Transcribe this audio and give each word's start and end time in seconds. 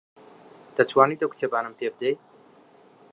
دەتوانیت 0.77 1.19
ئەو 1.21 1.31
کتێبانەم 1.33 1.73
پێ 1.79 1.87
بدەیت؟ 1.93 2.19